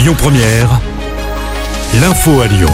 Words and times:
Lyon 0.00 0.14
Première, 0.16 0.80
l'info 2.00 2.40
à 2.40 2.46
Lyon. 2.46 2.70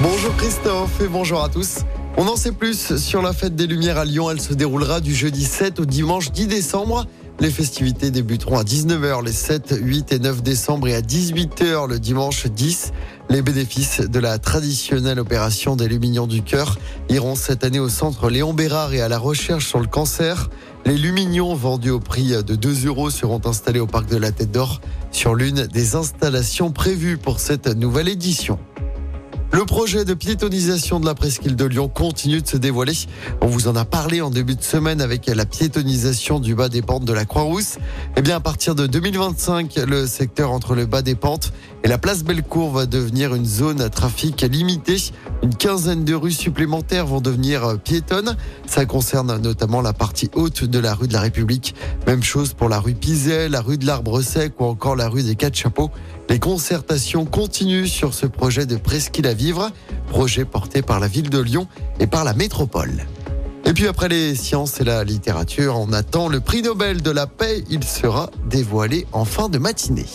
Bonjour 0.00 0.32
Christophe 0.36 1.00
et 1.00 1.08
bonjour 1.08 1.42
à 1.42 1.48
tous. 1.48 1.78
On 2.16 2.28
en 2.28 2.36
sait 2.36 2.52
plus 2.52 2.98
sur 2.98 3.20
la 3.20 3.32
fête 3.32 3.56
des 3.56 3.66
Lumières 3.66 3.98
à 3.98 4.04
Lyon. 4.04 4.30
Elle 4.30 4.40
se 4.40 4.54
déroulera 4.54 5.00
du 5.00 5.12
jeudi 5.12 5.44
7 5.44 5.80
au 5.80 5.84
dimanche 5.84 6.30
10 6.30 6.46
décembre. 6.46 7.06
Les 7.42 7.50
festivités 7.50 8.12
débuteront 8.12 8.56
à 8.56 8.62
19h 8.62 9.24
les 9.24 9.32
7, 9.32 9.74
8 9.82 10.12
et 10.12 10.20
9 10.20 10.44
décembre 10.44 10.86
et 10.86 10.94
à 10.94 11.00
18h 11.00 11.88
le 11.88 11.98
dimanche 11.98 12.46
10. 12.46 12.92
Les 13.30 13.42
bénéfices 13.42 14.00
de 14.00 14.20
la 14.20 14.38
traditionnelle 14.38 15.18
opération 15.18 15.74
des 15.74 15.88
Lumignons 15.88 16.28
du 16.28 16.42
cœur 16.42 16.78
iront 17.08 17.34
cette 17.34 17.64
année 17.64 17.80
au 17.80 17.88
centre 17.88 18.30
Léon 18.30 18.54
Bérard 18.54 18.94
et 18.94 19.00
à 19.00 19.08
la 19.08 19.18
recherche 19.18 19.66
sur 19.66 19.80
le 19.80 19.88
cancer. 19.88 20.50
Les 20.86 20.96
Lumignons 20.96 21.56
vendus 21.56 21.90
au 21.90 21.98
prix 21.98 22.28
de 22.28 22.54
2 22.54 22.86
euros 22.86 23.10
seront 23.10 23.40
installés 23.44 23.80
au 23.80 23.88
parc 23.88 24.08
de 24.08 24.18
la 24.18 24.30
Tête 24.30 24.52
d'Or 24.52 24.80
sur 25.10 25.34
l'une 25.34 25.66
des 25.66 25.96
installations 25.96 26.70
prévues 26.70 27.18
pour 27.18 27.40
cette 27.40 27.66
nouvelle 27.66 28.08
édition. 28.08 28.60
Le 29.54 29.66
projet 29.66 30.06
de 30.06 30.14
piétonisation 30.14 30.98
de 30.98 31.04
la 31.04 31.14
presqu'île 31.14 31.56
de 31.56 31.66
Lyon 31.66 31.86
continue 31.86 32.40
de 32.40 32.48
se 32.48 32.56
dévoiler. 32.56 32.94
On 33.42 33.48
vous 33.48 33.68
en 33.68 33.76
a 33.76 33.84
parlé 33.84 34.22
en 34.22 34.30
début 34.30 34.56
de 34.56 34.62
semaine 34.62 35.02
avec 35.02 35.26
la 35.26 35.44
piétonisation 35.44 36.40
du 36.40 36.54
bas 36.54 36.70
des 36.70 36.80
pentes 36.80 37.04
de 37.04 37.12
la 37.12 37.26
Croix-Rousse. 37.26 37.76
Eh 38.16 38.22
bien, 38.22 38.36
à 38.36 38.40
partir 38.40 38.74
de 38.74 38.86
2025, 38.86 39.76
le 39.86 40.06
secteur 40.06 40.52
entre 40.52 40.74
le 40.74 40.86
bas 40.86 41.02
des 41.02 41.14
pentes 41.14 41.52
et 41.84 41.88
la 41.88 41.98
place 41.98 42.24
Bellecour 42.24 42.70
va 42.70 42.86
devenir 42.86 43.34
une 43.34 43.44
zone 43.44 43.82
à 43.82 43.90
trafic 43.90 44.40
limité. 44.40 44.96
Une 45.42 45.54
quinzaine 45.54 46.04
de 46.04 46.14
rues 46.14 46.32
supplémentaires 46.32 47.06
vont 47.06 47.20
devenir 47.20 47.78
piétonnes. 47.78 48.36
Ça 48.66 48.86
concerne 48.86 49.36
notamment 49.36 49.82
la 49.82 49.92
partie 49.92 50.30
haute 50.34 50.64
de 50.64 50.78
la 50.78 50.94
rue 50.94 51.08
de 51.08 51.12
la 51.12 51.20
République. 51.20 51.74
Même 52.06 52.22
chose 52.22 52.54
pour 52.54 52.70
la 52.70 52.80
rue 52.80 52.94
Pizet, 52.94 53.50
la 53.50 53.60
rue 53.60 53.76
de 53.76 53.84
l'Arbre 53.84 54.22
Sec 54.22 54.58
ou 54.60 54.64
encore 54.64 54.96
la 54.96 55.08
rue 55.08 55.22
des 55.22 55.34
Quatre 55.34 55.56
Chapeaux. 55.56 55.90
Les 56.30 56.38
concertations 56.38 57.26
continuent 57.26 57.84
sur 57.84 58.14
ce 58.14 58.24
projet 58.24 58.64
de 58.64 58.76
presqu'île 58.76 59.26
à 59.26 59.34
projet 60.08 60.44
porté 60.44 60.82
par 60.82 61.00
la 61.00 61.08
ville 61.08 61.30
de 61.30 61.38
Lyon 61.38 61.66
et 61.98 62.06
par 62.06 62.24
la 62.24 62.34
métropole. 62.34 63.06
Et 63.64 63.72
puis 63.72 63.86
après 63.86 64.08
les 64.08 64.34
sciences 64.34 64.80
et 64.80 64.84
la 64.84 65.04
littérature, 65.04 65.76
on 65.78 65.92
attend 65.92 66.28
le 66.28 66.40
prix 66.40 66.62
Nobel 66.62 67.02
de 67.02 67.10
la 67.10 67.26
paix. 67.26 67.64
Il 67.70 67.84
sera 67.84 68.30
dévoilé 68.48 69.06
en 69.12 69.24
fin 69.24 69.48
de 69.48 69.58
matinée. 69.58 70.06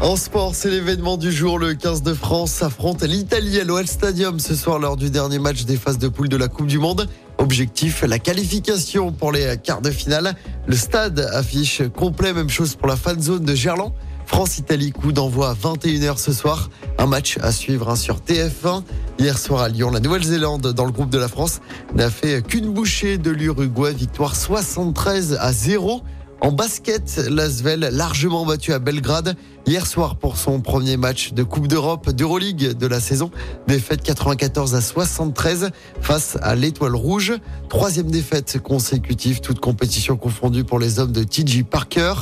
En 0.00 0.16
sport, 0.16 0.54
c'est 0.54 0.70
l'événement 0.70 1.16
du 1.16 1.32
jour. 1.32 1.58
Le 1.58 1.74
15 1.74 2.02
de 2.02 2.14
France 2.14 2.62
affronte 2.62 3.02
l'Italie 3.02 3.60
à 3.60 3.64
l'OL 3.64 3.86
Stadium 3.86 4.38
ce 4.38 4.54
soir 4.54 4.78
lors 4.78 4.96
du 4.96 5.10
dernier 5.10 5.38
match 5.38 5.64
des 5.64 5.76
phases 5.76 5.98
de 5.98 6.08
poule 6.08 6.28
de 6.28 6.36
la 6.36 6.48
Coupe 6.48 6.68
du 6.68 6.78
Monde. 6.78 7.08
Objectif, 7.38 8.02
la 8.02 8.18
qualification 8.18 9.12
pour 9.12 9.32
les 9.32 9.56
quarts 9.62 9.82
de 9.82 9.90
finale. 9.90 10.36
Le 10.66 10.76
stade 10.76 11.28
affiche 11.32 11.82
complet, 11.96 12.32
même 12.32 12.48
chose 12.48 12.76
pour 12.76 12.88
la 12.88 12.96
fan 12.96 13.20
zone 13.20 13.44
de 13.44 13.54
Gerland. 13.54 13.92
France-Italie, 14.28 14.92
coup 14.92 15.10
d'envoi 15.10 15.48
à 15.50 15.54
21h 15.54 16.18
ce 16.18 16.32
soir. 16.32 16.70
Un 16.98 17.06
match 17.06 17.38
à 17.42 17.50
suivre 17.50 17.88
hein, 17.88 17.96
sur 17.96 18.18
TF1. 18.18 18.82
Hier 19.18 19.38
soir 19.38 19.62
à 19.62 19.68
Lyon, 19.68 19.90
la 19.90 20.00
Nouvelle-Zélande, 20.00 20.74
dans 20.74 20.84
le 20.84 20.92
groupe 20.92 21.10
de 21.10 21.18
la 21.18 21.28
France, 21.28 21.60
n'a 21.94 22.10
fait 22.10 22.46
qu'une 22.46 22.72
bouchée 22.72 23.16
de 23.18 23.30
l'Uruguay. 23.30 23.92
Victoire 23.94 24.36
73 24.36 25.38
à 25.40 25.52
0. 25.52 26.02
En 26.40 26.52
basket, 26.52 27.20
l'Asvel 27.28 27.88
largement 27.92 28.46
battu 28.46 28.72
à 28.72 28.78
Belgrade 28.78 29.34
hier 29.66 29.84
soir 29.86 30.16
pour 30.16 30.36
son 30.36 30.60
premier 30.60 30.96
match 30.96 31.32
de 31.32 31.42
Coupe 31.42 31.66
d'Europe 31.66 32.10
d'Euroleague 32.10 32.74
de 32.74 32.86
la 32.86 33.00
saison. 33.00 33.32
Défaite 33.66 34.02
94 34.02 34.76
à 34.76 34.80
73 34.80 35.70
face 36.00 36.38
à 36.40 36.54
l'Étoile 36.54 36.94
Rouge. 36.94 37.34
Troisième 37.68 38.10
défaite 38.10 38.60
consécutive, 38.62 39.40
toute 39.40 39.58
compétition 39.58 40.16
confondue 40.16 40.62
pour 40.62 40.78
les 40.78 41.00
hommes 41.00 41.12
de 41.12 41.24
TJ 41.24 41.64
Parker. 41.64 42.14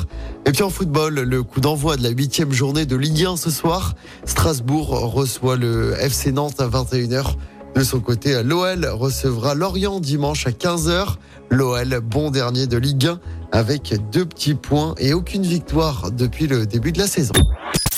Et 0.46 0.52
puis 0.52 0.62
en 0.62 0.70
football, 0.70 1.20
le 1.20 1.42
coup 1.42 1.60
d'envoi 1.60 1.98
de 1.98 2.02
la 2.02 2.10
huitième 2.10 2.52
journée 2.52 2.86
de 2.86 2.96
Ligue 2.96 3.26
1 3.26 3.36
ce 3.36 3.50
soir. 3.50 3.96
Strasbourg 4.24 4.88
reçoit 5.12 5.56
le 5.56 5.94
FC 6.00 6.32
Nantes 6.32 6.60
à 6.60 6.68
21h. 6.68 7.36
De 7.76 7.84
son 7.84 8.00
côté, 8.00 8.42
l'OL 8.42 8.86
recevra 8.86 9.54
Lorient 9.54 10.00
dimanche 10.00 10.46
à 10.46 10.50
15h. 10.50 11.16
L'OL, 11.50 12.00
bon 12.02 12.30
dernier 12.30 12.66
de 12.66 12.78
Ligue 12.78 13.06
1, 13.06 13.20
avec 13.52 13.94
deux 14.10 14.24
petits 14.24 14.54
points 14.54 14.94
et 14.98 15.12
aucune 15.12 15.42
victoire 15.42 16.10
depuis 16.10 16.46
le 16.46 16.64
début 16.64 16.92
de 16.92 16.98
la 16.98 17.06
saison. 17.06 17.34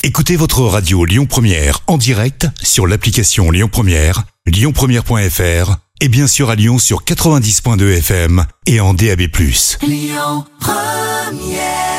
Écoutez 0.02 0.34
votre 0.34 0.62
radio 0.62 1.04
Lyon 1.04 1.26
Première 1.26 1.80
en 1.86 1.96
direct 1.96 2.48
sur 2.60 2.88
l'application 2.88 3.52
Lyon 3.52 3.68
Première, 3.70 4.24
lyonpremière.fr 4.46 5.76
et 6.00 6.08
bien 6.08 6.26
sûr 6.26 6.50
à 6.50 6.56
Lyon 6.56 6.80
sur 6.80 7.04
90.2 7.04 7.98
FM 7.98 8.46
et 8.66 8.80
en 8.80 8.94
DAB+. 8.94 9.28
Lyon 9.82 10.44
Première 10.58 11.97